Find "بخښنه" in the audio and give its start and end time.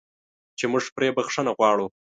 1.17-1.51